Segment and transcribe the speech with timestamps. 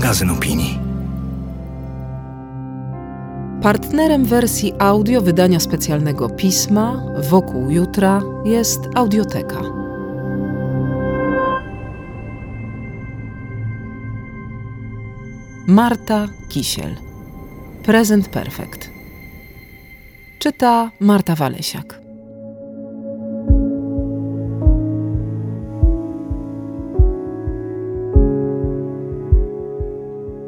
[0.00, 0.78] magazyn opinii.
[3.62, 9.60] Partnerem wersji audio wydania specjalnego pisma Wokół Jutra jest Audioteka.
[15.66, 16.96] Marta Kisiel.
[17.82, 18.90] Prezent Perfekt.
[20.38, 21.99] Czyta Marta Walesiak.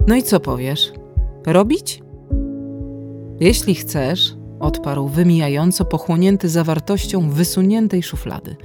[0.06, 0.92] No i co powiesz?
[1.46, 2.02] Robić?
[3.40, 8.56] Jeśli chcesz, odparł wymijająco pochłonięty zawartością wysuniętej szuflady.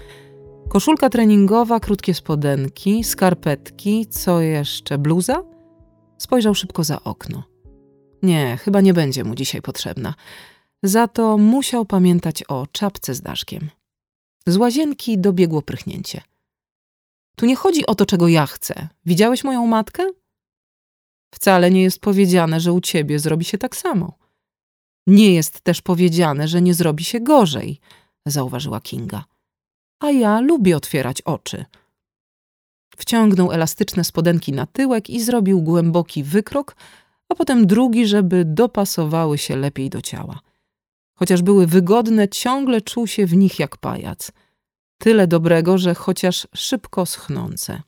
[0.70, 5.44] Koszulka treningowa, krótkie spodenki, skarpetki, co jeszcze, bluza?
[6.18, 7.44] Spojrzał szybko za okno.
[8.24, 10.14] Nie, chyba nie będzie mu dzisiaj potrzebna.
[10.84, 13.70] Za to musiał pamiętać o czapce z daszkiem.
[14.48, 16.22] Z łazienki dobiegło prychnięcie.
[17.36, 18.88] Tu nie chodzi o to, czego ja chcę.
[19.06, 20.04] Widziałeś moją matkę?
[21.38, 24.18] Wcale nie jest powiedziane, że u ciebie zrobi się tak samo.
[25.08, 27.80] Nie jest też powiedziane, że nie zrobi się gorzej,
[28.26, 29.26] zauważyła Kinga.
[30.00, 31.66] A ja lubię otwierać oczy.
[32.98, 36.76] Wciągnął elastyczne spodenki na tyłek i zrobił głęboki wykrok,
[37.30, 40.40] a potem drugi, żeby dopasowały się lepiej do ciała.
[41.14, 44.32] Chociaż były wygodne, ciągle czuł się w nich jak pajac.
[44.98, 47.82] Tyle dobrego, że chociaż szybko schnące.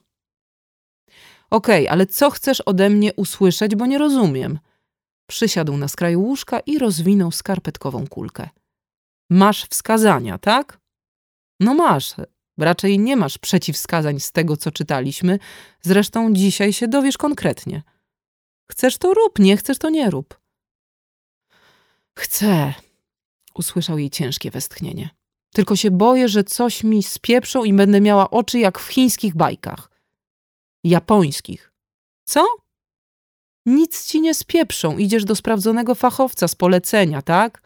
[1.50, 4.58] Okej, okay, ale co chcesz ode mnie usłyszeć, bo nie rozumiem.
[5.26, 8.48] Przysiadł na skraju łóżka i rozwinął skarpetkową kulkę.
[9.30, 10.80] Masz wskazania, tak?
[11.60, 12.14] No masz.
[12.58, 15.38] Raczej nie masz przeciwwskazań z tego, co czytaliśmy.
[15.82, 17.82] Zresztą dzisiaj się dowiesz konkretnie.
[18.70, 20.40] Chcesz to rób, nie chcesz to nie rób.
[22.18, 22.74] Chcę,
[23.54, 25.10] usłyszał jej ciężkie westchnienie.
[25.52, 29.89] Tylko się boję, że coś mi spieprzą i będę miała oczy jak w chińskich bajkach
[30.84, 31.72] japońskich.
[32.24, 32.46] Co?
[33.66, 37.62] Nic ci nie spieprzą, idziesz do sprawdzonego fachowca z polecenia, tak?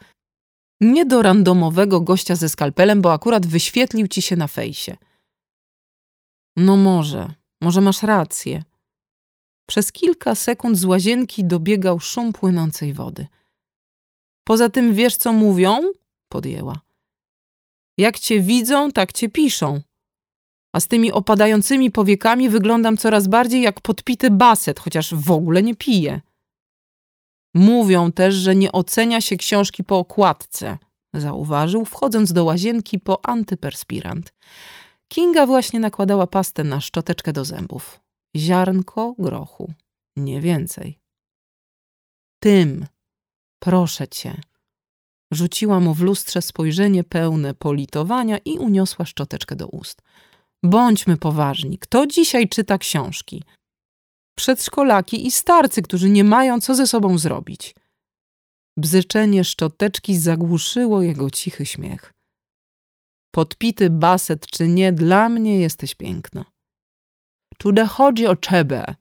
[0.80, 4.96] Nie do randomowego gościa ze skalpelem, bo akurat wyświetlił ci się na fejsie.
[6.56, 8.62] No może, może masz rację.
[9.68, 13.26] Przez kilka sekund z łazienki dobiegał szum płynącej wody.
[14.44, 15.80] Poza tym wiesz, co mówią?
[16.28, 16.80] Podjęła.
[17.98, 19.80] Jak cię widzą, tak cię piszą
[20.74, 25.74] a z tymi opadającymi powiekami wyglądam coraz bardziej jak podpity baset, chociaż w ogóle nie
[25.74, 26.20] piję.
[27.54, 30.78] Mówią też, że nie ocenia się książki po okładce,
[31.14, 34.34] zauważył, wchodząc do łazienki po antyperspirant.
[35.08, 38.00] Kinga właśnie nakładała pastę na szczoteczkę do zębów.
[38.36, 39.72] Ziarnko grochu,
[40.16, 40.98] nie więcej.
[42.42, 42.86] Tym,
[43.58, 44.40] proszę cię.
[45.30, 50.02] Rzuciła mu w lustrze spojrzenie pełne politowania i uniosła szczoteczkę do ust.
[50.64, 51.78] Bądźmy poważni.
[51.78, 53.42] Kto dzisiaj czyta książki?
[54.36, 57.74] Przedszkolaki i starcy, którzy nie mają co ze sobą zrobić.
[58.78, 62.12] Bzyczenie szczoteczki zagłuszyło jego cichy śmiech.
[63.34, 66.44] Podpity baset czy nie, dla mnie jesteś piękna.
[67.58, 68.94] Czude chodzi o czebę,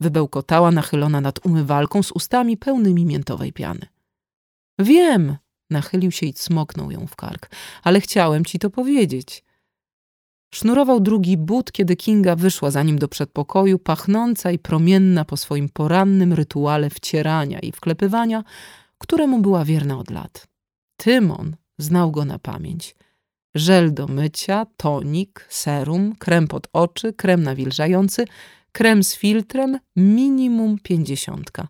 [0.00, 3.86] wybełkotała nachylona nad umywalką z ustami pełnymi miętowej piany.
[4.78, 5.36] Wiem,
[5.70, 7.50] nachylił się i cmoknął ją w kark,
[7.82, 9.44] ale chciałem ci to powiedzieć.
[10.54, 15.68] Sznurował drugi but, kiedy Kinga wyszła za nim do przedpokoju, pachnąca i promienna po swoim
[15.68, 18.44] porannym rytuale wcierania i wklepywania,
[18.98, 20.46] któremu była wierna od lat.
[20.96, 22.96] Tymon znał go na pamięć.
[23.54, 28.24] Żel do mycia, tonik, serum, krem pod oczy, krem nawilżający,
[28.72, 31.68] krem z filtrem, minimum pięćdziesiątka.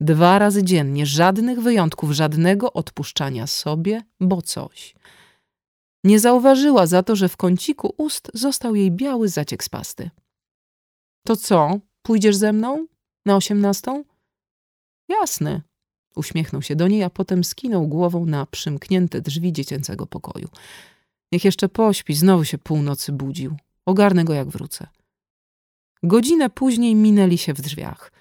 [0.00, 4.94] Dwa razy dziennie, żadnych wyjątków, żadnego odpuszczania sobie, bo coś–
[6.04, 10.10] nie zauważyła za to, że w kąciku ust został jej biały zaciek z pasty.
[11.26, 12.86] To co, pójdziesz ze mną?
[13.26, 14.04] Na osiemnastą?
[15.08, 15.62] Jasne.
[16.16, 20.48] Uśmiechnął się do niej, a potem skinął głową na przymknięte drzwi dziecięcego pokoju.
[21.32, 23.56] Niech jeszcze pośpi, znowu się północy budził.
[23.86, 24.86] Ogarnę go jak wrócę.
[26.02, 28.12] Godzinę później minęli się w drzwiach.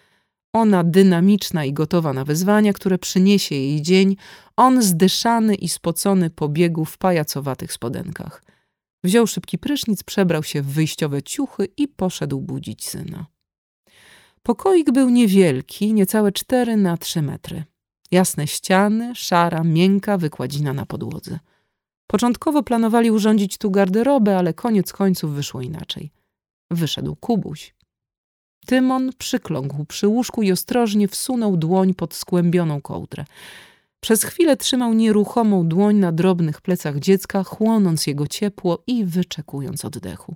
[0.53, 4.15] Ona dynamiczna i gotowa na wyzwania, które przyniesie jej dzień,
[4.57, 8.43] on zdyszany i spocony pobiegł w pajacowatych spodenkach.
[9.03, 13.25] Wziął szybki prysznic, przebrał się w wyjściowe ciuchy i poszedł budzić syna.
[14.43, 17.63] Pokoik był niewielki, niecałe cztery na trzy metry.
[18.11, 21.39] Jasne ściany, szara, miękka wykładzina na podłodze.
[22.07, 26.11] Początkowo planowali urządzić tu garderobę, ale koniec końców wyszło inaczej.
[26.71, 27.75] Wyszedł Kubuś.
[28.69, 33.25] Tymon przykląkł przy łóżku i ostrożnie wsunął dłoń pod skłębioną kołdrę.
[33.99, 40.35] Przez chwilę trzymał nieruchomą dłoń na drobnych plecach dziecka, chłonąc jego ciepło i wyczekując oddechu.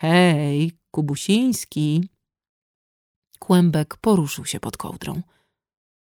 [0.00, 2.08] Hej, Kubusiński!
[3.38, 5.22] Kłębek poruszył się pod kołdrą.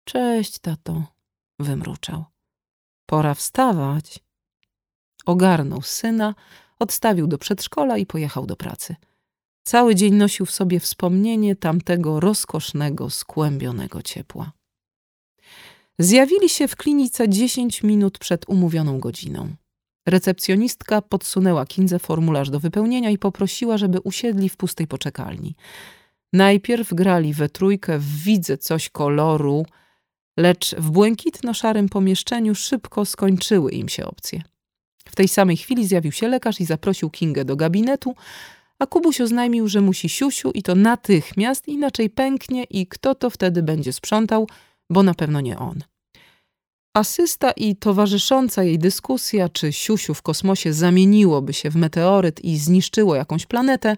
[0.06, 1.04] Cześć, tato,
[1.60, 2.26] wymruczał.
[3.06, 4.20] Pora wstawać.
[5.26, 6.36] Ogarnął syna,
[6.80, 8.96] odstawił do przedszkola i pojechał do pracy.
[9.64, 14.52] Cały dzień nosił w sobie wspomnienie tamtego rozkosznego, skłębionego ciepła.
[16.00, 19.56] Zjawili się w klinice dziesięć minut przed umówioną godziną.
[20.08, 25.56] Recepcjonistka podsunęła Kindze formularz do wypełnienia i poprosiła, żeby usiedli w pustej poczekalni.
[26.34, 29.66] Najpierw grali we trójkę w Widzę coś koloru,
[30.38, 34.42] lecz w błękitno-szarym pomieszczeniu szybko skończyły im się opcje.
[35.06, 38.16] W tej samej chwili zjawił się lekarz i zaprosił Kingę do gabinetu,
[38.82, 43.64] a Kubuś oznajmił, że musi siusiu i to natychmiast, inaczej pęknie i kto to wtedy
[43.64, 44.48] będzie sprzątał,
[44.90, 45.84] bo na pewno nie on.
[46.94, 53.16] Asysta i towarzysząca jej dyskusja, czy siusiu w kosmosie zamieniłoby się w meteoryt i zniszczyło
[53.16, 53.96] jakąś planetę,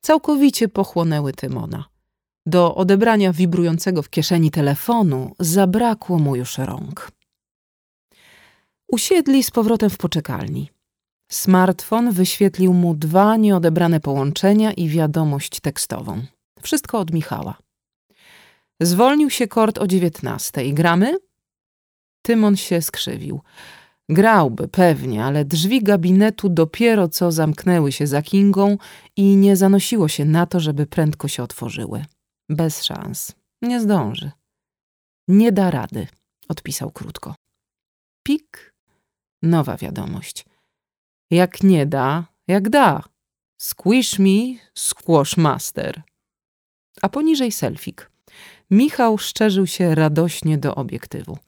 [0.00, 1.84] całkowicie pochłonęły Tymona.
[2.46, 7.10] Do odebrania wibrującego w kieszeni telefonu zabrakło mu już rąk.
[8.88, 10.75] Usiedli z powrotem w poczekalni.
[11.28, 16.22] Smartfon wyświetlił mu dwa nieodebrane połączenia i wiadomość tekstową.
[16.62, 17.58] Wszystko od Michała.
[18.80, 20.74] Zwolnił się kord o dziewiętnastej.
[20.74, 21.18] Gramy?
[22.22, 23.40] Tymon się skrzywił.
[24.08, 28.78] Grałby pewnie, ale drzwi gabinetu dopiero co zamknęły się za Kingą
[29.16, 32.04] i nie zanosiło się na to, żeby prędko się otworzyły.
[32.48, 33.32] Bez szans.
[33.62, 34.30] Nie zdąży.
[35.28, 36.06] Nie da rady,
[36.48, 37.34] odpisał krótko.
[38.22, 38.74] Pik.
[39.42, 40.44] Nowa wiadomość.
[41.30, 43.02] Jak nie da, jak da.
[43.58, 46.02] Squish me, squash master.
[47.02, 48.10] A poniżej selfik.
[48.70, 51.38] Michał szczerzył się radośnie do obiektywu.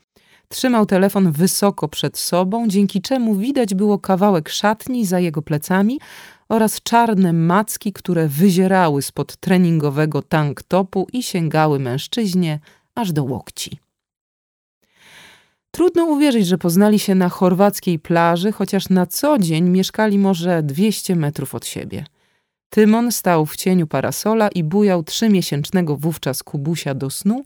[0.49, 6.01] Trzymał telefon wysoko przed sobą, dzięki czemu widać było kawałek szatni za jego plecami
[6.49, 12.61] oraz czarne macki, które wyzierały spod treningowego tank topu i sięgały mężczyźnie
[12.95, 13.79] aż do łokci.
[15.79, 21.17] Trudno uwierzyć, że poznali się na chorwackiej plaży, chociaż na co dzień mieszkali może 200
[21.17, 22.05] metrów od siebie.
[22.71, 27.43] Tymon stał w cieniu parasola i bujał trzymiesięcznego wówczas Kubusia do snu,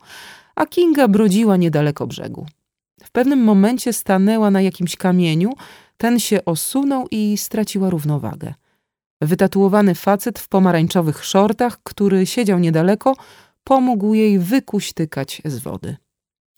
[0.54, 2.46] a Kinga brodziła niedaleko brzegu.
[3.04, 5.52] W pewnym momencie stanęła na jakimś kamieniu,
[5.96, 8.54] ten się osunął i straciła równowagę.
[9.20, 13.16] Wytatuowany facet w pomarańczowych szortach, który siedział niedaleko,
[13.64, 15.96] pomógł jej wykuśtykać z wody.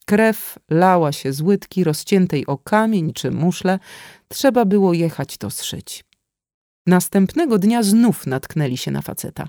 [0.05, 3.79] Krew lała się z łydki rozciętej o kamień czy muszle.
[4.29, 6.05] Trzeba było jechać to zszyć.
[6.87, 9.49] Następnego dnia znów natknęli się na faceta.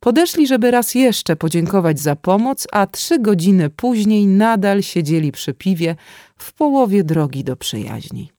[0.00, 5.96] Podeszli, żeby raz jeszcze podziękować za pomoc, a trzy godziny później nadal siedzieli przy piwie
[6.38, 8.32] w połowie drogi do przyjaźni.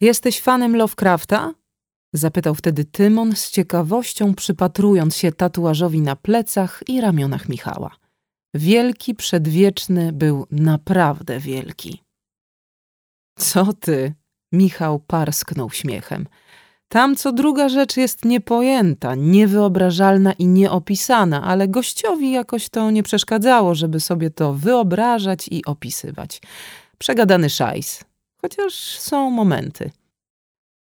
[0.00, 1.54] Jesteś fanem Lovecrafta?
[2.12, 7.96] Zapytał wtedy Tymon z ciekawością, przypatrując się tatuażowi na plecach i ramionach Michała.
[8.54, 12.02] Wielki przedwieczny był naprawdę wielki.
[13.38, 14.14] Co ty?
[14.52, 16.26] Michał parsknął śmiechem.
[16.88, 23.74] Tam co druga rzecz jest niepojęta, niewyobrażalna i nieopisana, ale gościowi jakoś to nie przeszkadzało,
[23.74, 26.40] żeby sobie to wyobrażać i opisywać.
[26.98, 28.04] Przegadany szajs,
[28.42, 29.90] chociaż są momenty.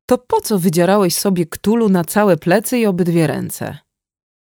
[0.06, 3.78] To po co wydzierałeś sobie ktulu na całe plecy i obydwie ręce?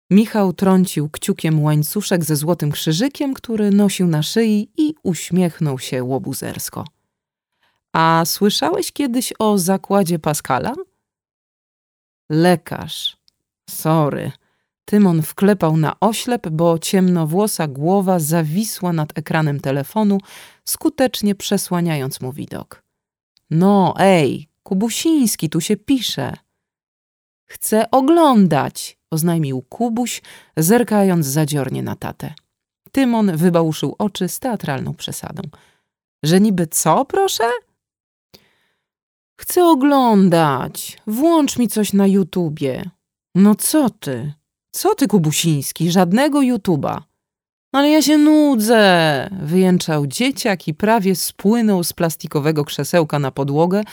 [0.09, 6.85] Michał trącił kciukiem łańcuszek ze złotym krzyżykiem, który nosił na szyi i uśmiechnął się łobuzersko.
[7.93, 10.73] A słyszałeś kiedyś o zakładzie Pascala?
[12.29, 13.17] Lekarz.
[13.69, 14.31] Sorry.
[14.85, 20.17] Tymon wklepał na oślep, bo ciemnowłosa głowa zawisła nad ekranem telefonu,
[20.65, 22.83] skutecznie przesłaniając mu widok.
[23.49, 26.33] No, ej, Kubusiński, tu się pisze.
[27.45, 30.21] Chcę oglądać, oznajmił Kubuś,
[30.57, 32.33] zerkając zadziornie na tatę.
[32.91, 35.41] Tymon wybałuszył oczy z teatralną przesadą.
[36.23, 37.43] Że niby co, proszę?
[39.41, 40.97] Chcę oglądać.
[41.07, 42.89] Włącz mi coś na YouTubie.
[43.35, 44.33] No co ty?
[44.71, 45.91] Co ty, Kubusiński?
[45.91, 47.03] Żadnego YouTuba.
[47.71, 53.83] Ale ja się nudzę, wyjęczał dzieciak i prawie spłynął z plastikowego krzesełka na podłogę,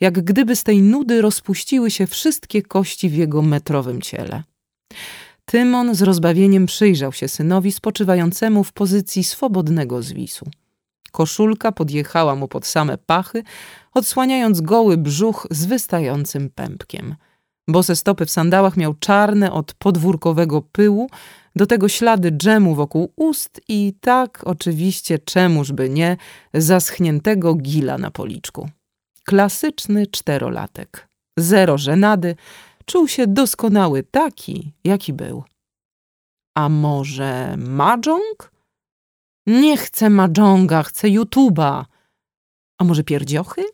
[0.00, 4.42] jak gdyby z tej nudy rozpuściły się wszystkie kości w jego metrowym ciele.
[5.44, 10.46] Tymon z rozbawieniem przyjrzał się synowi spoczywającemu w pozycji swobodnego zwisu.
[11.12, 13.42] Koszulka podjechała mu pod same pachy,
[13.94, 17.14] odsłaniając goły brzuch z wystającym pępkiem.
[17.68, 21.10] Bose stopy w sandałach miał czarne od podwórkowego pyłu,
[21.56, 26.16] do tego ślady dżemu wokół ust i tak oczywiście czemuż by nie
[26.54, 28.68] zaschniętego gila na policzku.
[29.24, 31.08] Klasyczny czterolatek.
[31.38, 32.36] Zero żenady,
[32.84, 35.44] czuł się doskonały taki, jaki był.
[36.54, 38.52] A może Mahjong?
[39.46, 41.84] Nie chcę Mahjonga, chcę YouTube'a.
[42.78, 43.64] A może pierdziochy?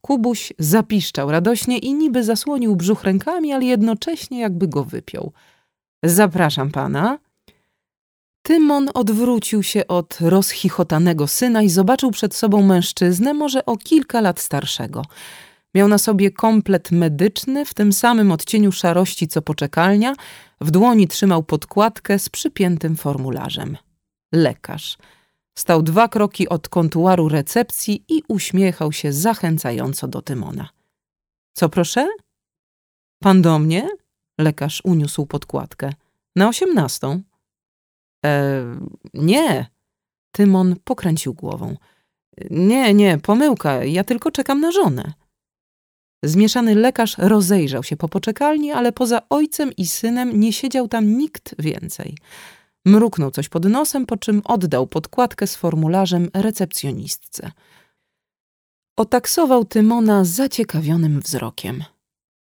[0.00, 5.32] Kubuś zapiszczał radośnie i niby zasłonił brzuch rękami, ale jednocześnie jakby go wypiął.
[6.04, 7.18] Zapraszam pana.
[8.42, 14.40] Tymon odwrócił się od rozchichotanego syna i zobaczył przed sobą mężczyznę, może o kilka lat
[14.40, 15.02] starszego.
[15.74, 20.14] Miał na sobie komplet medyczny, w tym samym odcieniu szarości co poczekalnia,
[20.60, 23.76] w dłoni trzymał podkładkę z przypiętym formularzem.
[24.32, 24.98] Lekarz.
[25.58, 30.68] Stał dwa kroki od kontuaru recepcji i uśmiechał się zachęcająco do Tymona.
[31.52, 32.08] Co proszę?
[33.22, 33.88] Pan do mnie?
[34.38, 35.92] Lekarz uniósł podkładkę.
[36.36, 37.22] Na osiemnastą.
[38.24, 38.62] E,
[39.14, 39.66] nie.
[40.32, 41.76] Tymon pokręcił głową.
[42.50, 45.12] Nie, nie, pomyłka, ja tylko czekam na żonę.
[46.24, 51.54] Zmieszany lekarz rozejrzał się po poczekalni, ale poza ojcem i synem nie siedział tam nikt
[51.58, 52.16] więcej.
[52.84, 57.52] Mruknął coś pod nosem, po czym oddał podkładkę z formularzem recepcjonistce.
[58.96, 61.84] Otaksował Tymona zaciekawionym wzrokiem.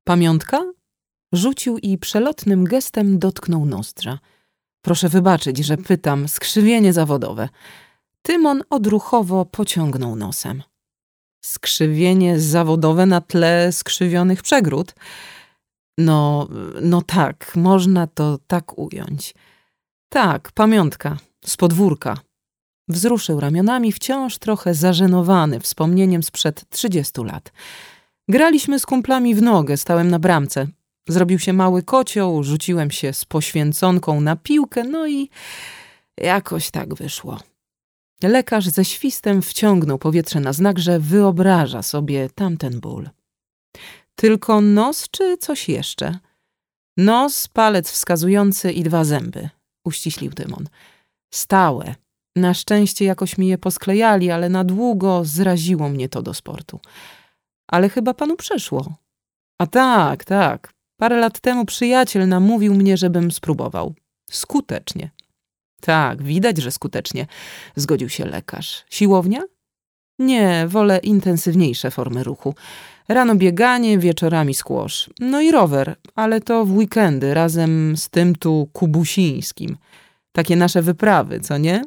[0.05, 0.73] Pamiątka?
[1.33, 4.19] Rzucił i przelotnym gestem dotknął nozdrza.
[4.83, 7.49] Proszę wybaczyć, że pytam, skrzywienie zawodowe.
[8.23, 10.63] Tymon odruchowo pociągnął nosem.
[11.45, 14.95] Skrzywienie zawodowe na tle skrzywionych przegród?
[15.99, 16.49] No,
[16.83, 19.35] no tak, można to tak ująć.
[20.09, 22.17] Tak, pamiątka, z podwórka.
[22.89, 27.53] Wzruszył ramionami, wciąż trochę zażenowany wspomnieniem sprzed trzydziestu lat.
[28.29, 30.67] Graliśmy z kumplami w nogę, stałem na bramce.
[31.09, 35.31] Zrobił się mały kocioł, rzuciłem się z poświęconką na piłkę, no i
[36.17, 37.41] jakoś tak wyszło.
[38.23, 43.11] Lekarz ze świstem wciągnął powietrze na znak, że wyobraża sobie tamten ból.
[44.15, 46.19] Tylko nos czy coś jeszcze?
[46.97, 49.49] Nos, palec wskazujący i dwa zęby
[49.85, 50.69] uściślił Tymon.
[51.35, 51.95] Stałe.
[52.37, 56.81] Na szczęście jakoś mi je posklejali, ale na długo zraziło mnie to do sportu.
[57.69, 58.95] Ale chyba panu przeszło.
[59.59, 60.73] A tak, tak.
[61.01, 63.95] Parę lat temu przyjaciel namówił mnie, żebym spróbował.
[64.31, 65.11] Skutecznie.
[65.85, 67.27] Tak, widać, że skutecznie,
[67.77, 68.85] zgodził się lekarz.
[68.91, 69.43] Siłownia?
[70.19, 72.55] Nie, wolę intensywniejsze formy ruchu.
[73.09, 75.11] Rano bieganie, wieczorami skłosz.
[75.21, 79.77] No i rower, ale to w weekendy razem z tym tu kubusińskim.
[80.33, 81.83] Takie nasze wyprawy, co nie?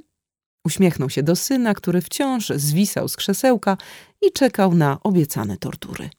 [0.65, 3.77] Uśmiechnął się do syna, który wciąż zwisał z krzesełka
[4.21, 6.09] i czekał na obiecane tortury.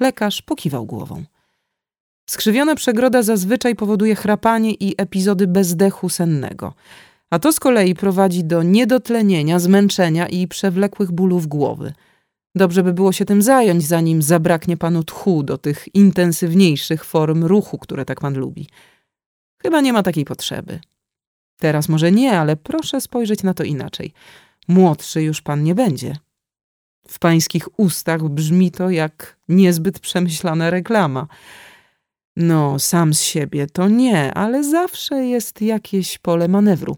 [0.00, 1.24] Lekarz pokiwał głową.
[2.30, 6.74] Skrzywiona przegroda zazwyczaj powoduje chrapanie i epizody bezdechu sennego,
[7.30, 11.92] a to z kolei prowadzi do niedotlenienia, zmęczenia i przewlekłych bólów głowy–
[12.56, 17.78] Dobrze by było się tym zająć, zanim zabraknie panu tchu do tych intensywniejszych form ruchu,
[17.78, 18.68] które tak pan lubi.
[19.62, 20.80] Chyba nie ma takiej potrzeby.
[21.58, 24.12] Teraz może nie, ale proszę spojrzeć na to inaczej.
[24.68, 26.16] Młodszy już pan nie będzie.
[27.08, 31.26] W pańskich ustach brzmi to jak niezbyt przemyślana reklama.
[32.36, 36.96] No, sam z siebie to nie, ale zawsze jest jakieś pole manewru.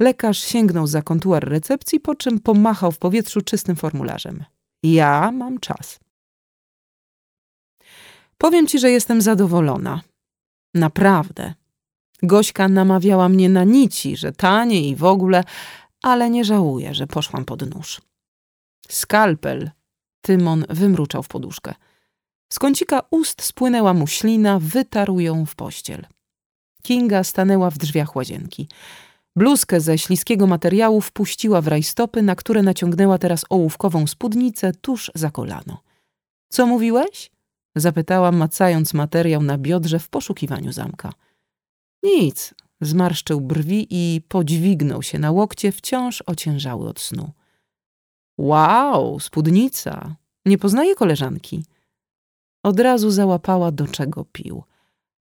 [0.00, 4.44] Lekarz sięgnął za kontuar recepcji, po czym pomachał w powietrzu czystym formularzem.
[4.82, 6.00] Ja mam czas.
[8.38, 10.00] Powiem ci, że jestem zadowolona.
[10.74, 11.54] Naprawdę.
[12.22, 15.44] Gośka namawiała mnie na nici, że tanie i w ogóle,
[16.02, 18.00] ale nie żałuję, że poszłam pod nóż.
[18.88, 19.70] Skalpel.
[20.20, 21.74] Tymon wymruczał w poduszkę.
[22.56, 26.06] Z kącika ust spłynęła mu ślina, wytarł ją w pościel.
[26.82, 28.68] Kinga stanęła w drzwiach łazienki.
[29.36, 35.30] Bluzkę ze śliskiego materiału wpuściła w rajstopy, na które naciągnęła teraz ołówkową spódnicę tuż za
[35.30, 35.82] kolano.
[36.48, 37.30] Co mówiłeś?
[37.74, 41.12] Zapytałam, macając materiał na biodrze w poszukiwaniu zamka.
[42.02, 47.30] Nic, zmarszczył brwi i podźwignął się na łokcie, wciąż ociężały od snu.
[48.38, 50.16] Wow, spódnica.
[50.46, 51.62] Nie poznaje koleżanki.
[52.66, 54.62] Od razu załapała, do czego pił.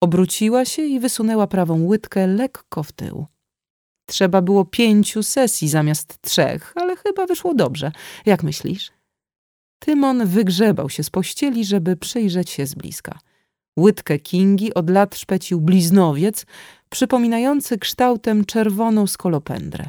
[0.01, 3.25] Obróciła się i wysunęła prawą łydkę lekko w tył.
[4.05, 7.91] Trzeba było pięciu sesji zamiast trzech, ale chyba wyszło dobrze.
[8.25, 8.91] Jak myślisz?
[9.79, 13.19] Tymon wygrzebał się z pościeli, żeby przyjrzeć się z bliska.
[13.79, 16.45] Łydkę Kingi od lat szpecił bliznowiec,
[16.89, 19.85] przypominający kształtem czerwoną skolopendrę.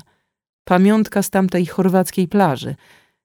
[0.64, 2.75] Pamiątka z tamtej chorwackiej plaży.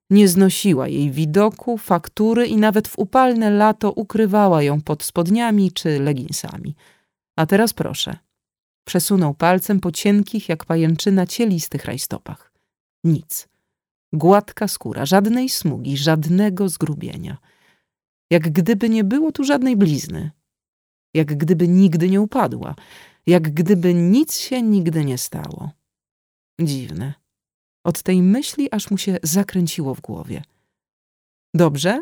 [0.09, 5.99] Nie znosiła jej widoku, faktury i nawet w upalne lato ukrywała ją pod spodniami czy
[5.99, 6.75] leginsami.
[7.35, 8.17] A teraz proszę–
[8.87, 12.53] Przesunął palcem po cienkich, jak pajęczyna, cielistych rajstopach.
[13.03, 13.47] Nic.
[14.13, 17.37] Gładka skóra, żadnej smugi, żadnego zgrubienia.
[18.31, 20.31] Jak gdyby nie było tu żadnej blizny.
[21.13, 22.75] Jak gdyby nigdy nie upadła.
[23.25, 25.71] jak gdyby nic się nigdy nie stało.
[26.61, 27.13] Dziwne.
[27.87, 30.43] Od tej myśli aż mu się zakręciło w głowie.
[31.53, 31.99] Dobrze?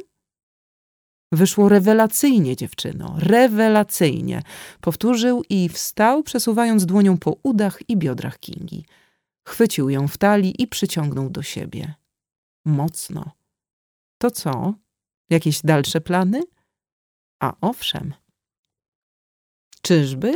[1.31, 4.41] Wyszło rewelacyjnie, dziewczyno, rewelacyjnie.
[4.81, 8.85] Powtórzył i wstał, przesuwając dłonią po udach i biodrach Kingi.
[9.47, 11.93] Chwycił ją w talii i przyciągnął do siebie.
[12.65, 13.31] Mocno.
[14.17, 14.73] To co?
[15.29, 16.43] Jakieś dalsze plany?
[17.39, 18.13] A owszem.
[19.81, 20.33] Czyżby?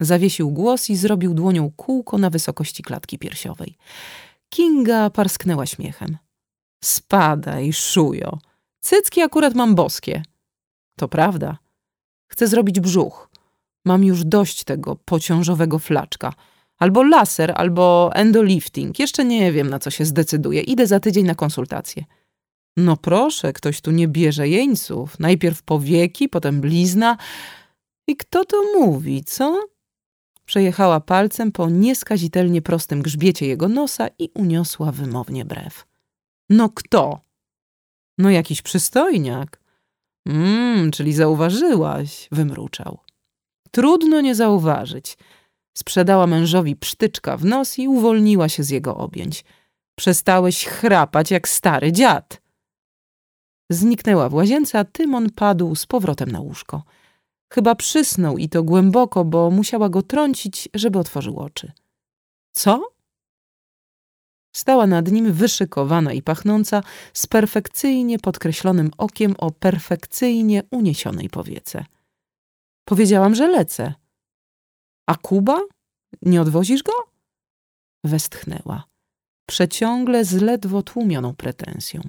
[0.00, 3.76] Zawiesił głos i zrobił dłonią kółko na wysokości klatki piersiowej.
[4.48, 6.18] Kinga parsknęła śmiechem.
[6.84, 8.38] Spadaj, szujo.
[8.80, 10.22] Cycki akurat mam boskie.
[10.98, 11.58] To prawda.
[12.28, 13.28] Chcę zrobić brzuch.
[13.84, 16.32] Mam już dość tego pociążowego flaczka.
[16.78, 18.98] Albo laser, albo endolifting.
[18.98, 20.60] Jeszcze nie wiem, na co się zdecyduję.
[20.60, 22.04] Idę za tydzień na konsultację.
[22.76, 25.18] No proszę, ktoś tu nie bierze jeńców.
[25.18, 27.16] Najpierw powieki, potem blizna.
[28.06, 29.62] I kto to mówi, co?
[30.46, 35.86] Przejechała palcem po nieskazitelnie prostym grzbiecie jego nosa i uniosła wymownie brew.
[36.50, 37.20] No kto?
[38.18, 39.60] No jakiś przystojniak.
[40.26, 42.98] Mmm, czyli zauważyłaś, wymruczał.
[43.70, 45.18] Trudno nie zauważyć.
[45.76, 49.44] Sprzedała mężowi psztyczka w nos i uwolniła się z jego objęć.
[49.94, 52.42] Przestałeś chrapać jak stary dziad.
[53.70, 56.82] Zniknęła w łazience, a Tymon padł z powrotem na łóżko.
[57.48, 61.72] Chyba przysnął i to głęboko, bo musiała go trącić, żeby otworzył oczy.
[62.52, 62.96] Co?
[64.56, 71.84] Stała nad nim wyszykowana i pachnąca, z perfekcyjnie podkreślonym okiem o perfekcyjnie uniesionej powiece.
[72.84, 73.94] Powiedziałam, że lecę.
[75.06, 75.60] A Kuba?
[76.22, 76.92] Nie odwozisz go?
[78.04, 78.84] Westchnęła.
[79.46, 82.00] Przeciągle z ledwo tłumioną pretensją.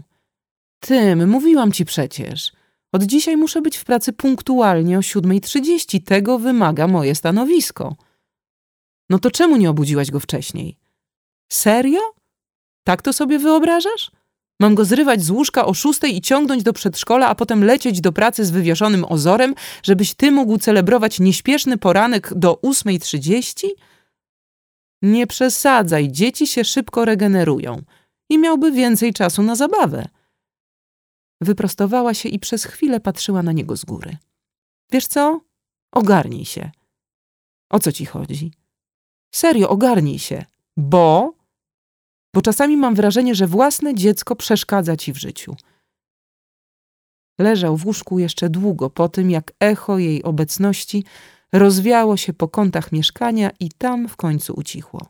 [0.80, 2.52] Tym, mówiłam ci przecież.
[2.92, 6.04] Od dzisiaj muszę być w pracy punktualnie o 7.30.
[6.04, 7.96] Tego wymaga moje stanowisko.
[9.10, 10.78] No to czemu nie obudziłaś go wcześniej?
[11.52, 12.02] Serio?
[12.84, 14.12] Tak to sobie wyobrażasz?
[14.60, 18.12] Mam go zrywać z łóżka o szóstej i ciągnąć do przedszkola, a potem lecieć do
[18.12, 23.68] pracy z wywieszonym ozorem, żebyś ty mógł celebrować nieśpieszny poranek do 8.30?
[25.02, 27.82] Nie przesadzaj, dzieci się szybko regenerują
[28.30, 30.08] i miałby więcej czasu na zabawę.
[31.42, 34.18] Wyprostowała się i przez chwilę patrzyła na niego z góry.
[34.92, 35.42] Wiesz co?
[35.92, 36.72] Ogarnij się.
[37.70, 38.52] O co ci chodzi?
[39.36, 40.46] Serio, ogarnij się.
[40.78, 41.34] Bo?
[42.34, 45.56] Bo czasami mam wrażenie, że własne dziecko przeszkadza ci w życiu.
[47.40, 51.04] Leżał w łóżku jeszcze długo po tym, jak echo jej obecności
[51.54, 55.08] rozwiało się po kątach mieszkania i tam w końcu ucichło.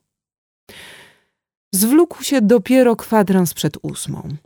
[1.74, 4.38] Zwlókł się dopiero kwadrans przed ósmą.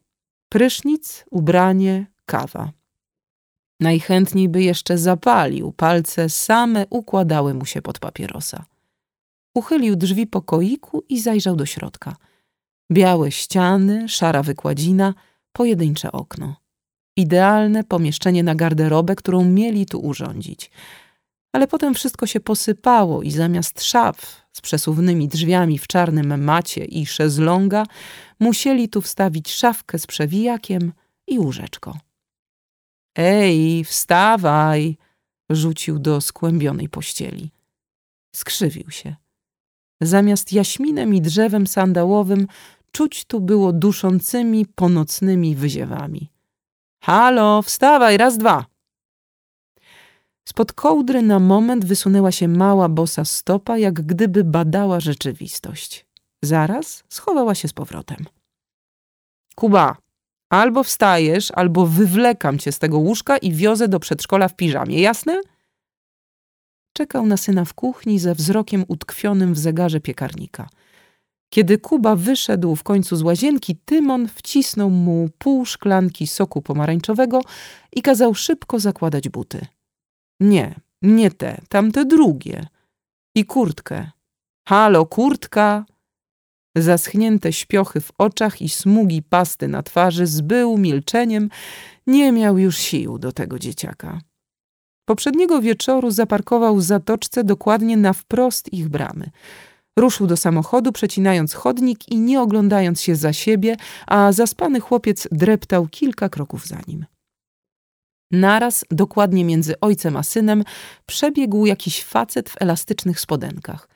[0.53, 2.71] Prysznic, ubranie, kawa.
[3.79, 8.65] Najchętniej by jeszcze zapalił, palce same układały mu się pod papierosa.
[9.55, 12.15] Uchylił drzwi pokoiku i zajrzał do środka.
[12.91, 15.13] Białe ściany, szara wykładzina,
[15.51, 16.55] pojedyncze okno.
[17.17, 20.71] Idealne pomieszczenie na garderobę, którą mieli tu urządzić.
[21.53, 27.05] Ale potem wszystko się posypało i zamiast szaf z przesuwnymi drzwiami w czarnym macie i
[27.05, 27.85] szezlonga
[28.39, 30.93] musieli tu wstawić szafkę z przewijakiem
[31.27, 31.97] i łóżeczko.
[33.15, 34.97] Ej, wstawaj!
[35.49, 37.51] rzucił do skłębionej pościeli.
[38.35, 39.15] Skrzywił się.
[40.01, 42.47] Zamiast jaśminem i drzewem sandałowym
[42.91, 46.31] czuć tu było duszącymi, ponocnymi wyziewami.
[47.03, 48.70] Halo, wstawaj, raz, dwa!
[50.45, 56.05] Spod kołdry na moment wysunęła się mała bosa stopa, jak gdyby badała rzeczywistość.
[56.41, 58.25] Zaraz schowała się z powrotem.
[59.55, 59.97] Kuba,
[60.49, 65.41] albo wstajesz, albo wywlekam cię z tego łóżka i wiozę do przedszkola w piżamie, jasne?
[66.93, 70.69] Czekał na syna w kuchni ze wzrokiem utkwionym w zegarze piekarnika.
[71.49, 77.41] Kiedy Kuba wyszedł w końcu z łazienki, Tymon wcisnął mu pół szklanki soku pomarańczowego
[77.95, 79.65] i kazał szybko zakładać buty.
[80.41, 82.67] Nie, nie te, tamte drugie.
[83.35, 84.11] I kurtkę.
[84.67, 85.85] Halo, kurtka!
[86.77, 91.49] Zaschnięte śpiochy w oczach i smugi pasty na twarzy zbył milczeniem,
[92.07, 94.21] nie miał już sił do tego dzieciaka.
[95.05, 99.29] Poprzedniego wieczoru zaparkował w zatoczce dokładnie na wprost ich bramy.
[99.97, 103.75] Ruszył do samochodu, przecinając chodnik i nie oglądając się za siebie,
[104.07, 107.05] a zaspany chłopiec dreptał kilka kroków za nim.
[108.31, 110.63] Naraz, dokładnie między ojcem a synem,
[111.05, 113.89] przebiegł jakiś facet w elastycznych spodenkach.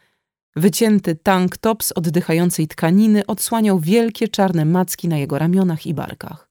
[0.55, 6.49] Wycięty tank top z oddychającej tkaniny odsłaniał wielkie czarne macki na jego ramionach i barkach.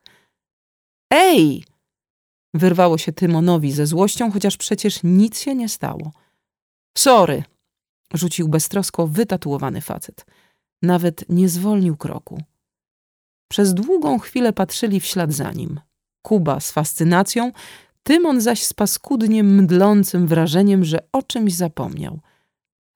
[1.11, 1.65] Ej!
[2.55, 6.13] Wyrwało się Tymonowi ze złością, chociaż przecież nic się nie stało.
[6.99, 7.45] Sorry,
[8.15, 10.27] rzucił beztrosko wytatuowany facet.
[10.83, 12.43] Nawet nie zwolnił kroku.
[13.49, 15.81] Przez długą chwilę patrzyli w ślad za nim.
[16.25, 17.53] Kuba z fascynacją,
[18.03, 22.21] Tymon zaś z paskudnie mdlącym wrażeniem, że o czymś zapomniał,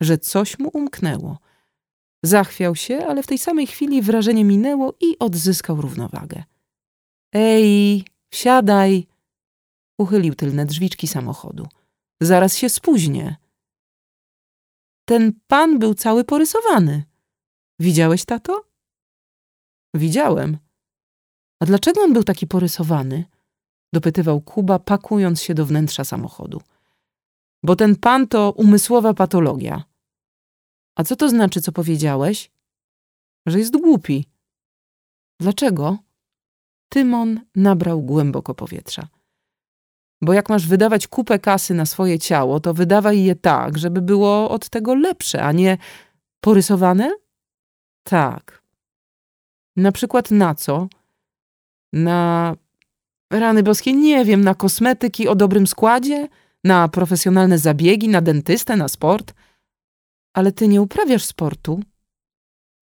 [0.00, 1.38] że coś mu umknęło.
[2.22, 6.44] Zachwiał się, ale w tej samej chwili wrażenie minęło i odzyskał równowagę.
[7.32, 9.06] Ej, wsiadaj!
[9.98, 11.66] Uchylił tylne drzwiczki samochodu.
[12.20, 13.36] Zaraz się spóźnię.
[15.04, 17.04] Ten pan był cały porysowany.
[17.80, 18.64] Widziałeś, tato?
[19.94, 20.67] Widziałem.
[21.61, 23.25] A dlaczego on był taki porysowany?
[23.92, 26.62] Dopytywał Kuba, pakując się do wnętrza samochodu.
[27.62, 29.85] Bo ten pan to umysłowa patologia.
[30.97, 32.51] A co to znaczy, co powiedziałeś?
[33.47, 34.27] Że jest głupi.
[35.40, 35.99] Dlaczego?
[36.88, 39.09] Tymon nabrał głęboko powietrza.
[40.23, 44.51] Bo jak masz wydawać kupę kasy na swoje ciało, to wydawaj je tak, żeby było
[44.51, 45.79] od tego lepsze, a nie
[46.40, 47.14] porysowane?
[48.03, 48.62] Tak.
[49.77, 50.88] Na przykład na co?
[51.92, 52.57] Na
[53.33, 56.29] rany boskie, nie wiem, na kosmetyki o dobrym składzie,
[56.64, 59.35] na profesjonalne zabiegi, na dentystę, na sport.
[60.35, 61.81] Ale ty nie uprawiasz sportu,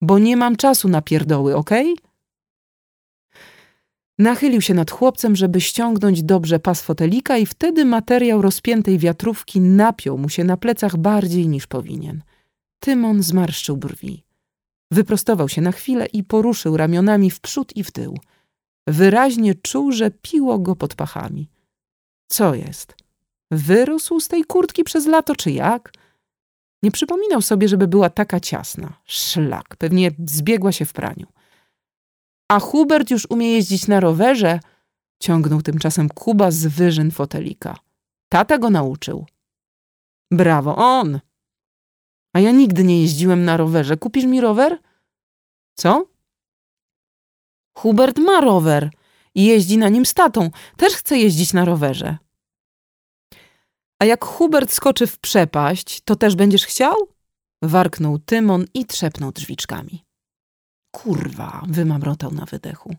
[0.01, 1.93] bo nie mam czasu na pierdoły, okej?
[1.93, 2.07] Okay?
[4.19, 10.17] Nachylił się nad chłopcem, żeby ściągnąć dobrze pas fotelika i wtedy materiał rozpiętej wiatrówki napiął
[10.17, 12.23] mu się na plecach bardziej niż powinien.
[12.79, 14.23] Tymon zmarszczył brwi.
[14.91, 18.17] Wyprostował się na chwilę i poruszył ramionami w przód i w tył.
[18.87, 21.49] Wyraźnie czuł, że piło go pod pachami.
[22.31, 22.95] Co jest?
[23.51, 25.91] Wyrósł z tej kurtki przez lato, czy jak?
[26.83, 29.01] Nie przypominał sobie, żeby była taka ciasna.
[29.05, 31.27] Szlak, pewnie zbiegła się w praniu.
[32.51, 34.59] A Hubert już umie jeździć na rowerze,
[35.19, 37.79] ciągnął tymczasem Kuba z wyżyn fotelika.
[38.29, 39.25] Tata go nauczył.
[40.31, 41.19] Brawo, on!
[42.33, 43.97] A ja nigdy nie jeździłem na rowerze.
[43.97, 44.79] Kupisz mi rower?
[45.75, 46.05] Co?
[47.77, 48.89] Hubert ma rower
[49.35, 50.49] i jeździ na nim z tatą.
[50.77, 52.17] Też chce jeździć na rowerze.
[53.99, 56.95] A jak Hubert skoczy w przepaść, to też będziesz chciał?
[57.61, 60.03] Warknął Tymon i trzepnął drzwiczkami.
[60.91, 62.95] Kurwa, wymamrotał na wydechu.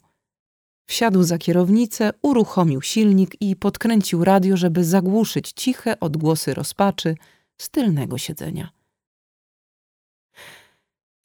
[0.89, 7.15] Wsiadł za kierownicę, uruchomił silnik i podkręcił radio, żeby zagłuszyć ciche odgłosy rozpaczy
[7.61, 8.78] z tylnego siedzenia.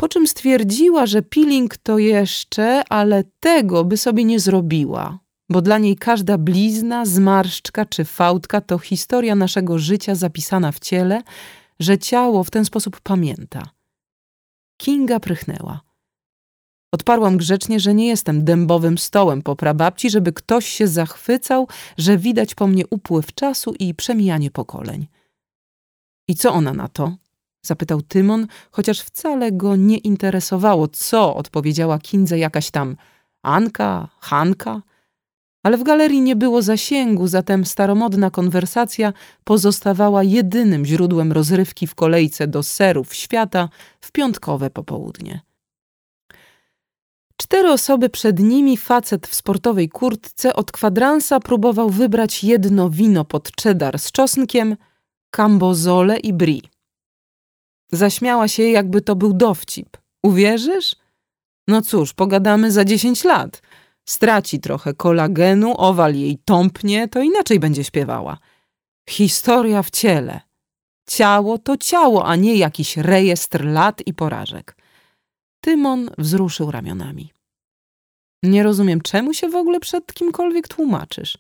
[0.04, 5.78] Po czym stwierdziła, że peeling to jeszcze, ale tego by sobie nie zrobiła, bo dla
[5.78, 11.22] niej każda blizna, zmarszczka czy fałdka to historia naszego życia zapisana w ciele,
[11.80, 13.70] że ciało w ten sposób pamięta.
[14.78, 15.82] Kinga prychnęła.
[16.92, 22.56] Odparłam grzecznie, że nie jestem dębowym stołem po prababci, żeby ktoś się zachwycał, że widać
[22.56, 25.08] po mnie upływ czasu i przemijanie pokoleń.
[26.28, 27.23] I co ona na to?
[27.66, 32.96] Zapytał Tymon, chociaż wcale go nie interesowało, co odpowiedziała Kindze jakaś tam
[33.44, 34.82] Anka, Hanka.
[35.64, 42.48] Ale w galerii nie było zasięgu, zatem staromodna konwersacja pozostawała jedynym źródłem rozrywki w kolejce
[42.48, 43.70] do serów świata
[44.02, 45.42] w piątkowe popołudnie.
[47.38, 53.52] Cztery osoby przed nimi, facet w sportowej kurtce od kwadransa próbował wybrać jedno wino pod
[53.62, 54.78] cheddar z czosnkiem,
[55.30, 56.73] kambozole i brie.
[57.94, 59.98] Zaśmiała się, jakby to był dowcip.
[60.24, 60.96] Uwierzysz?
[61.68, 63.62] No cóż, pogadamy za dziesięć lat.
[64.06, 68.38] Straci trochę kolagenu, owal jej tąpnie, to inaczej będzie śpiewała.
[69.10, 70.42] Historia w ciele.
[71.10, 74.76] Ciało to ciało, a nie jakiś rejestr lat i porażek.
[75.62, 77.34] Tymon wzruszył ramionami.
[78.44, 81.38] Nie rozumiem, czemu się w ogóle przed kimkolwiek tłumaczysz.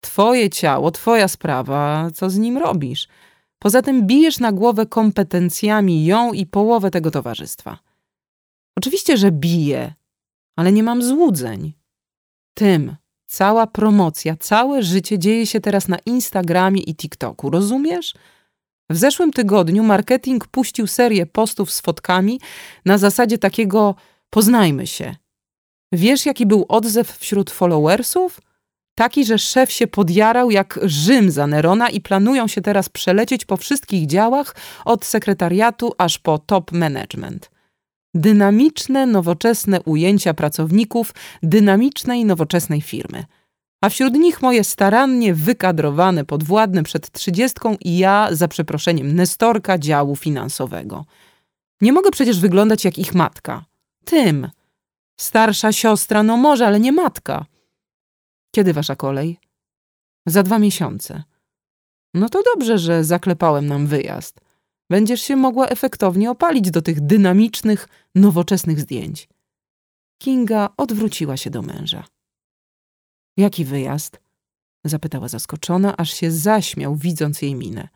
[0.00, 3.08] Twoje ciało, twoja sprawa, co z nim robisz?
[3.62, 7.78] Poza tym bijesz na głowę kompetencjami ją i połowę tego towarzystwa.
[8.78, 9.94] Oczywiście, że biję,
[10.56, 11.72] ale nie mam złudzeń.
[12.54, 12.96] Tym,
[13.26, 18.14] cała promocja, całe życie dzieje się teraz na Instagramie i TikToku, rozumiesz?
[18.90, 22.40] W zeszłym tygodniu marketing puścił serię postów z fotkami
[22.84, 23.94] na zasadzie takiego
[24.30, 25.16] poznajmy się.
[25.92, 28.40] Wiesz, jaki był odzew wśród followersów?
[28.94, 33.56] Taki, że szef się podjarał jak Rzym za Nerona i planują się teraz przelecieć po
[33.56, 37.50] wszystkich działach, od sekretariatu aż po top management.
[38.14, 43.24] Dynamiczne, nowoczesne ujęcia pracowników dynamicznej, nowoczesnej firmy.
[43.82, 50.16] A wśród nich moje starannie wykadrowane podwładne przed trzydziestką i ja, za przeproszeniem, nestorka działu
[50.16, 51.04] finansowego.
[51.80, 53.64] Nie mogę przecież wyglądać jak ich matka.
[54.04, 54.50] Tym.
[55.20, 57.44] Starsza siostra, no może, ale nie matka.
[58.54, 59.40] Kiedy wasza kolej?
[60.26, 61.22] Za dwa miesiące.
[62.14, 64.40] No to dobrze, że zaklepałem nam wyjazd.
[64.90, 69.28] Będziesz się mogła efektownie opalić do tych dynamicznych, nowoczesnych zdjęć.
[70.22, 72.04] Kinga odwróciła się do męża.
[73.36, 74.20] Jaki wyjazd?
[74.84, 77.88] zapytała zaskoczona, aż się zaśmiał, widząc jej minę.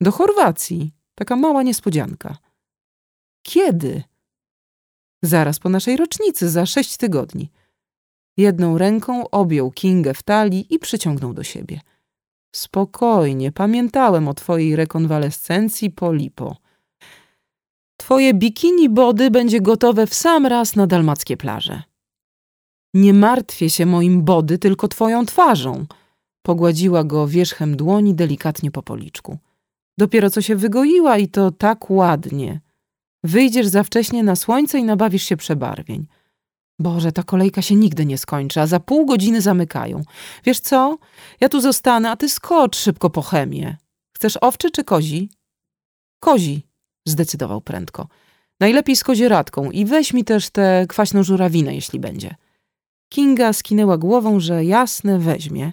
[0.00, 0.92] Do Chorwacji.
[1.14, 2.38] Taka mała niespodzianka.
[3.42, 4.02] Kiedy?
[5.22, 7.50] Zaraz po naszej rocznicy, za sześć tygodni.
[8.36, 11.80] Jedną ręką objął Kingę w talii i przyciągnął do siebie.
[12.54, 16.56] Spokojnie, pamiętałem o twojej rekonwalescencji po lipo.
[17.96, 21.82] Twoje bikini body będzie gotowe w sam raz na dalmackie plaże.
[22.94, 25.86] Nie martwię się moim body, tylko twoją twarzą.
[26.42, 29.38] Pogładziła go wierzchem dłoni delikatnie po policzku.
[29.98, 32.60] Dopiero co się wygoiła i to tak ładnie.
[33.24, 36.06] Wyjdziesz za wcześnie na słońce i nabawisz się przebarwień.
[36.82, 40.02] Boże, ta kolejka się nigdy nie skończy, a za pół godziny zamykają.
[40.44, 40.98] Wiesz co?
[41.40, 43.76] Ja tu zostanę, a ty skocz szybko po chemię.
[44.16, 45.30] Chcesz owczy czy kozi?
[46.20, 46.62] Kozi,
[47.06, 48.08] zdecydował prędko.
[48.60, 52.34] Najlepiej z kozieradką i weź mi też tę kwaśną żurawinę, jeśli będzie.
[53.08, 55.72] Kinga skinęła głową, że jasne weźmie,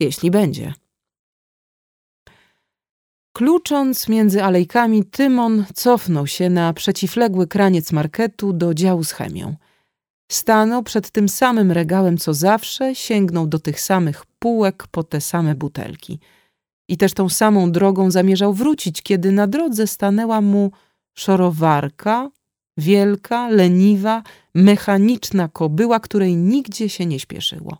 [0.00, 0.74] jeśli będzie.
[3.32, 9.56] Klucząc między alejkami, Tymon cofnął się na przeciwległy kraniec marketu do działu z chemią.
[10.32, 15.54] Stanął przed tym samym regałem co zawsze, sięgnął do tych samych półek po te same
[15.54, 16.18] butelki.
[16.88, 20.72] I też tą samą drogą zamierzał wrócić, kiedy na drodze stanęła mu
[21.14, 22.30] szorowarka,
[22.76, 24.22] wielka, leniwa,
[24.54, 27.78] mechaniczna kobyła, której nigdzie się nie śpieszyło.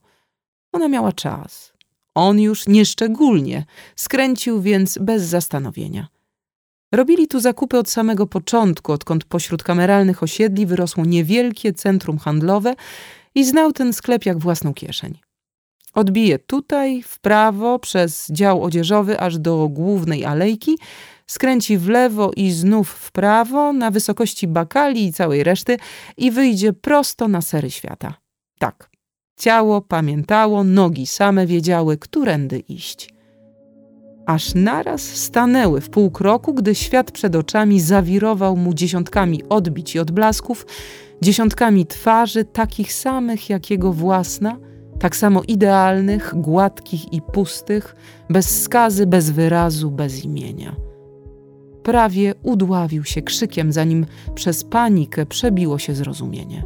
[0.73, 1.73] Ona miała czas.
[2.15, 3.65] On już nieszczególnie,
[3.97, 6.09] skręcił więc bez zastanowienia.
[6.93, 12.75] Robili tu zakupy od samego początku, odkąd pośród kameralnych osiedli wyrosło niewielkie centrum handlowe
[13.35, 15.19] i znał ten sklep jak własną kieszeń.
[15.95, 20.79] Odbije tutaj, w prawo, przez dział odzieżowy aż do głównej alejki,
[21.27, 25.77] skręci w lewo i znów w prawo, na wysokości bakali i całej reszty
[26.17, 28.15] i wyjdzie prosto na sery świata.
[28.59, 28.91] Tak,
[29.39, 33.18] ciało pamiętało, nogi same wiedziały, którędy iść
[34.29, 39.99] aż naraz stanęły w pół kroku, gdy świat przed oczami zawirował mu dziesiątkami odbić i
[39.99, 40.67] odblasków,
[41.23, 44.57] dziesiątkami twarzy takich samych jak jego własna,
[44.99, 47.97] tak samo idealnych, gładkich i pustych,
[48.31, 50.77] bez skazy, bez wyrazu, bez imienia.
[51.83, 56.65] Prawie udławił się krzykiem, zanim przez panikę przebiło się zrozumienie.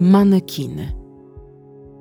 [0.00, 1.03] Manekiny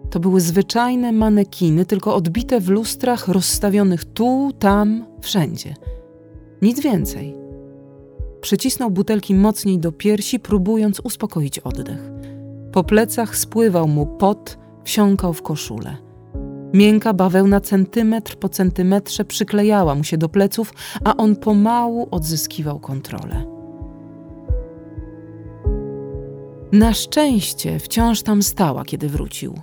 [0.09, 5.75] to były zwyczajne manekiny, tylko odbite w lustrach rozstawionych tu, tam, wszędzie.
[6.61, 7.35] Nic więcej.
[8.41, 12.11] Przycisnął butelki mocniej do piersi, próbując uspokoić oddech.
[12.71, 15.97] Po plecach spływał mu pot, wsiąkał w koszulę.
[16.73, 23.45] Miękka bawełna centymetr po centymetrze przyklejała mu się do pleców, a on pomału odzyskiwał kontrolę.
[26.71, 29.53] Na szczęście wciąż tam stała, kiedy wrócił.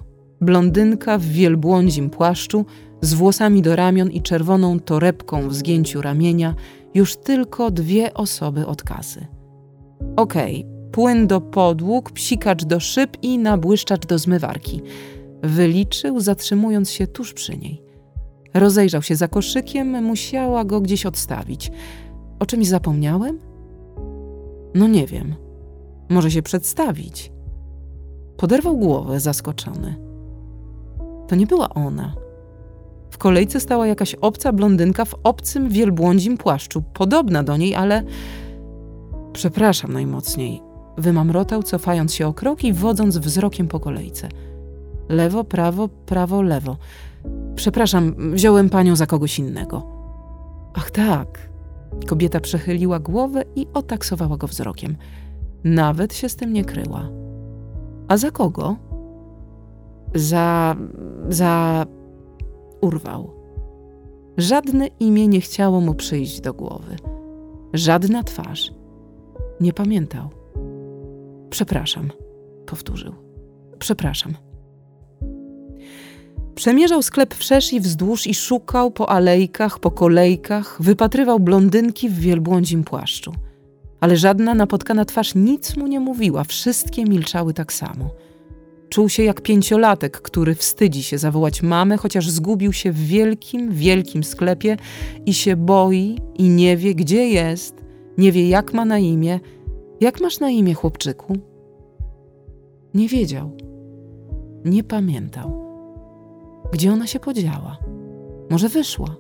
[0.40, 2.64] Blondynka w wielbłądzim płaszczu,
[3.00, 6.54] z włosami do ramion i czerwoną torebką w zgięciu ramienia,
[6.94, 9.26] już tylko dwie osoby od kasy.
[10.16, 14.82] Okej, okay, płyn do podłóg, psikacz do szyb i nabłyszczacz do zmywarki.
[15.42, 17.82] Wyliczył, zatrzymując się tuż przy niej.
[18.54, 21.72] Rozejrzał się za koszykiem, musiała go gdzieś odstawić.
[22.38, 23.38] O czymś zapomniałem?
[24.74, 25.34] No nie wiem.
[26.08, 27.32] Może się przedstawić.
[28.36, 30.09] Poderwał głowę, zaskoczony.
[31.30, 32.14] To nie była ona.
[33.10, 38.02] W kolejce stała jakaś obca blondynka w obcym wielbłądzim płaszczu, podobna do niej, ale.
[39.32, 40.62] Przepraszam najmocniej.
[40.98, 44.28] Wymamrotał, cofając się o krok i wodząc wzrokiem po kolejce.
[45.08, 46.76] Lewo, prawo, prawo, lewo.
[47.54, 49.86] Przepraszam, wziąłem panią za kogoś innego.
[50.74, 51.50] Ach tak.
[52.06, 54.96] Kobieta przechyliła głowę i otaksowała go wzrokiem.
[55.64, 57.08] Nawet się z tym nie kryła.
[58.08, 58.89] A za kogo?
[60.14, 60.76] Za.
[61.28, 61.86] za.
[62.80, 63.30] urwał.
[64.36, 66.96] Żadne imię nie chciało mu przyjść do głowy.
[67.72, 68.72] Żadna twarz.
[69.60, 70.30] Nie pamiętał.
[71.50, 72.10] Przepraszam,
[72.66, 73.12] powtórzył.
[73.78, 74.34] Przepraszam.
[76.54, 82.84] Przemierzał sklep wszerz i wzdłuż i szukał po alejkach, po kolejkach, wypatrywał blondynki w wielbłądzim
[82.84, 83.32] płaszczu.
[84.00, 88.10] Ale żadna napotkana twarz nic mu nie mówiła, wszystkie milczały tak samo–
[88.90, 94.24] Czuł się jak pięciolatek, który wstydzi się zawołać mamę, chociaż zgubił się w wielkim, wielkim
[94.24, 94.76] sklepie
[95.26, 97.74] i się boi i nie wie, gdzie jest,
[98.18, 99.40] nie wie, jak ma na imię.
[100.00, 101.36] Jak masz na imię, chłopczyku?
[102.94, 103.56] Nie wiedział.
[104.64, 105.64] Nie pamiętał.
[106.72, 107.78] Gdzie ona się podziała?
[108.50, 109.16] Może wyszła?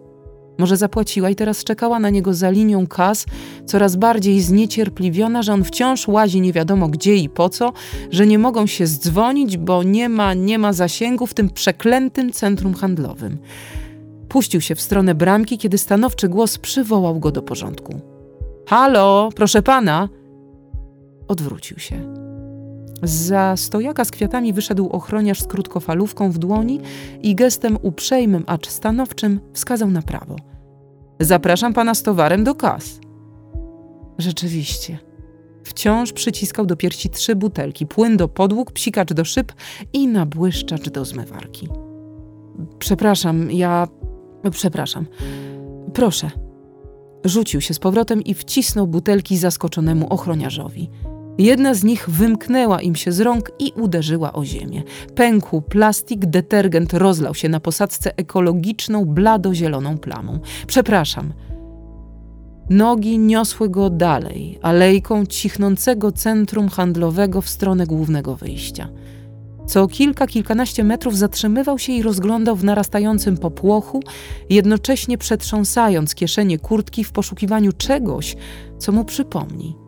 [0.58, 3.26] Może zapłaciła i teraz czekała na niego za linią kas,
[3.66, 7.72] coraz bardziej zniecierpliwiona, że on wciąż łazi nie wiadomo gdzie i po co,
[8.10, 12.74] że nie mogą się zdzwonić, bo nie ma, nie ma zasięgu w tym przeklętym centrum
[12.74, 13.38] handlowym.
[14.28, 18.00] Puścił się w stronę bramki, kiedy stanowczy głos przywołał go do porządku.
[18.66, 20.08] Halo, proszę pana!
[21.28, 22.19] Odwrócił się.
[23.02, 26.80] Za stojaka z kwiatami wyszedł ochroniarz z krótkofalówką w dłoni
[27.22, 30.36] i gestem uprzejmym, acz stanowczym wskazał na prawo.
[31.20, 33.00] Zapraszam pana z towarem do kas.
[34.18, 34.98] Rzeczywiście.
[35.64, 39.52] Wciąż przyciskał do piersi trzy butelki, płyn do podłóg, psikacz do szyb
[39.92, 41.68] i nabłyszczacz do zmywarki.
[42.78, 43.88] Przepraszam, ja...
[44.50, 45.06] Przepraszam.
[45.94, 46.30] Proszę.
[47.24, 50.90] Rzucił się z powrotem i wcisnął butelki zaskoczonemu ochroniarzowi.
[51.40, 54.82] Jedna z nich wymknęła im się z rąk i uderzyła o ziemię.
[55.14, 60.40] Pękł plastik, detergent rozlał się na posadzce ekologiczną, blado-zieloną plamą.
[60.66, 61.32] Przepraszam.
[62.70, 68.88] Nogi niosły go dalej, alejką cichnącego centrum handlowego w stronę głównego wyjścia.
[69.66, 74.02] Co kilka, kilkanaście metrów zatrzymywał się i rozglądał w narastającym popłochu,
[74.50, 78.36] jednocześnie przetrząsając kieszenie kurtki w poszukiwaniu czegoś,
[78.78, 79.79] co mu przypomni.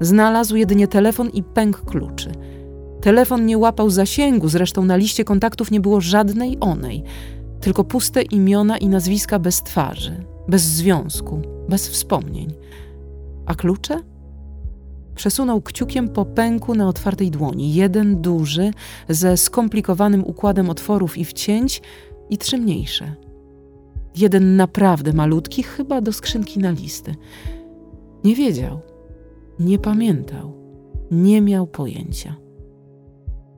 [0.00, 2.32] Znalazł jedynie telefon i pęk kluczy.
[3.00, 7.02] Telefon nie łapał zasięgu, zresztą na liście kontaktów nie było żadnej onej,
[7.60, 12.54] tylko puste imiona i nazwiska bez twarzy, bez związku, bez wspomnień.
[13.46, 14.00] A klucze?
[15.14, 17.74] Przesunął kciukiem po pęku na otwartej dłoni.
[17.74, 18.70] Jeden duży,
[19.08, 21.82] ze skomplikowanym układem otworów i wcięć,
[22.30, 23.14] i trzy mniejsze.
[24.16, 27.14] Jeden naprawdę malutki, chyba do skrzynki na listy.
[28.24, 28.80] Nie wiedział.
[29.60, 30.52] Nie pamiętał,
[31.10, 32.36] nie miał pojęcia.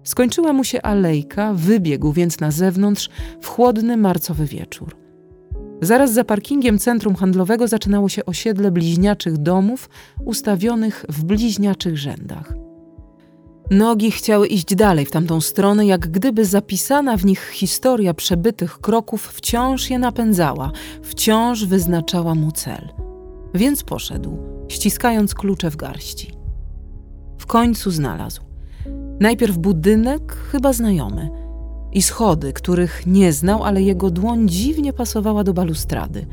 [0.04, 3.10] Skończyła mu się alejka, wybiegł więc na zewnątrz
[3.40, 4.96] w chłodny marcowy wieczór.
[5.82, 9.88] Zaraz za parkingiem centrum handlowego zaczynało się osiedle bliźniaczych domów
[10.24, 12.54] ustawionych w bliźniaczych rzędach.
[13.70, 19.26] Nogi chciały iść dalej w tamtą stronę, jak gdyby zapisana w nich historia przebytych kroków
[19.26, 22.88] wciąż je napędzała, wciąż wyznaczała mu cel.
[23.54, 24.38] Więc poszedł,
[24.70, 26.33] ściskając klucze w garści.
[27.38, 28.40] W końcu znalazł.
[29.20, 31.30] Najpierw budynek, chyba znajomy,
[31.92, 36.26] i schody, których nie znał, ale jego dłoń dziwnie pasowała do balustrady.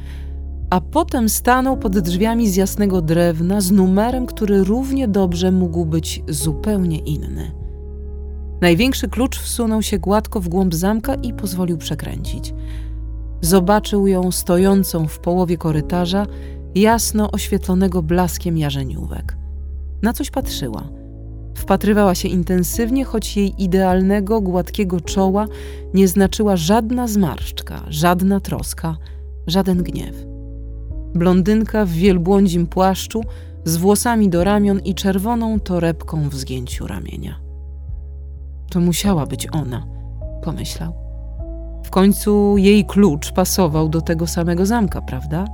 [0.69, 6.23] A potem stanął pod drzwiami z jasnego drewna z numerem, który równie dobrze mógł być
[6.29, 7.51] zupełnie inny.
[8.61, 12.53] Największy klucz wsunął się gładko w głąb zamka i pozwolił przekręcić.
[13.41, 16.25] Zobaczył ją stojącą w połowie korytarza
[16.81, 19.37] jasno oświetlonego blaskiem jarzeniówek.
[20.01, 20.89] Na coś patrzyła.
[21.55, 25.45] Wpatrywała się intensywnie, choć jej idealnego, gładkiego czoła
[25.93, 28.97] nie znaczyła żadna zmarszczka, żadna troska,
[29.47, 30.25] żaden gniew.
[31.13, 33.23] Blondynka w wielbłądzim płaszczu,
[33.65, 37.39] z włosami do ramion i czerwoną torebką w zgięciu ramienia.
[38.69, 39.87] To musiała być ona,
[40.43, 40.93] pomyślał.
[41.83, 45.45] W końcu jej klucz pasował do tego samego zamka, prawda?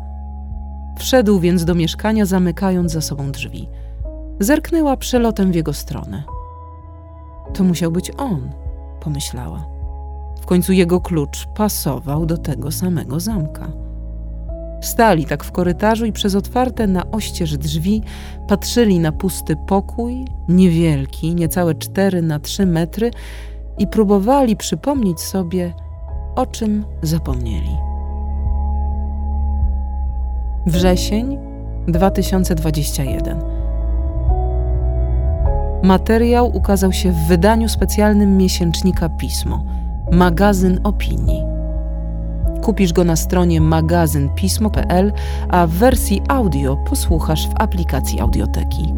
[0.98, 3.70] Wszedł więc do mieszkania, zamykając za sobą drzwi.
[4.40, 6.24] Zerknęła przelotem w jego stronę.
[7.54, 8.52] To musiał być on,
[9.02, 9.66] pomyślała.
[10.42, 13.72] W końcu jego klucz pasował do tego samego zamka.
[14.82, 18.02] Stali tak w korytarzu i przez otwarte na oścież drzwi
[18.48, 23.12] patrzyli na pusty pokój, niewielki, niecałe cztery na trzy metry,
[23.78, 25.74] i próbowali przypomnieć sobie,
[26.36, 27.93] o czym zapomnieli.
[30.66, 31.38] Wrzesień
[31.88, 33.40] 2021.
[35.84, 39.64] Materiał ukazał się w wydaniu specjalnym miesięcznika Pismo,
[40.12, 41.44] magazyn opinii.
[42.62, 45.14] Kupisz go na stronie magazynpismo.pl,
[45.50, 48.94] a w wersji audio posłuchasz w aplikacji audioteki.